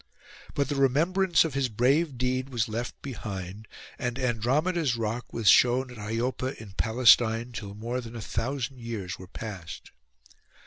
[0.55, 3.67] But the remembrance of his brave deed was left behind;
[3.99, 9.19] and Andromeda's rock was shown at Iopa in Palestine till more than a thousand years
[9.19, 9.91] were past.